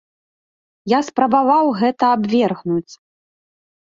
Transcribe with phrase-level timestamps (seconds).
[0.93, 2.93] Я спрабаваў гэта абвергнуць.